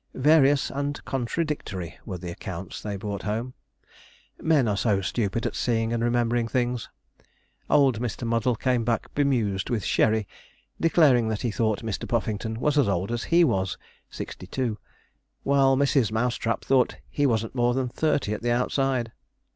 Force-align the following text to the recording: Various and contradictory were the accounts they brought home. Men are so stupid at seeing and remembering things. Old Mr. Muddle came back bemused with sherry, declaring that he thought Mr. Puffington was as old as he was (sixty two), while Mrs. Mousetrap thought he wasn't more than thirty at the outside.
Various 0.15 0.71
and 0.71 0.99
contradictory 1.05 1.99
were 2.07 2.17
the 2.17 2.31
accounts 2.31 2.81
they 2.81 2.95
brought 2.97 3.21
home. 3.21 3.53
Men 4.41 4.67
are 4.67 4.75
so 4.75 4.99
stupid 5.01 5.45
at 5.45 5.53
seeing 5.55 5.93
and 5.93 6.03
remembering 6.03 6.47
things. 6.47 6.89
Old 7.69 7.99
Mr. 7.99 8.25
Muddle 8.25 8.55
came 8.55 8.83
back 8.83 9.13
bemused 9.13 9.69
with 9.69 9.85
sherry, 9.85 10.27
declaring 10.79 11.27
that 11.27 11.43
he 11.43 11.51
thought 11.51 11.83
Mr. 11.83 12.09
Puffington 12.09 12.59
was 12.59 12.79
as 12.79 12.87
old 12.89 13.11
as 13.11 13.25
he 13.25 13.43
was 13.43 13.77
(sixty 14.09 14.47
two), 14.47 14.79
while 15.43 15.77
Mrs. 15.77 16.11
Mousetrap 16.11 16.65
thought 16.65 16.97
he 17.07 17.27
wasn't 17.27 17.53
more 17.53 17.75
than 17.75 17.87
thirty 17.87 18.33
at 18.33 18.41
the 18.41 18.49
outside. 18.49 19.11